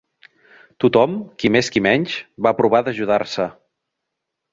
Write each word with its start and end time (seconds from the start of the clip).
Tothom, 0.83 1.11
qui 1.43 1.51
més 1.55 1.69
qui 1.75 1.83
menys, 1.87 2.15
va 2.47 2.53
provar 2.61 2.81
d'ajudar-se. 2.89 3.47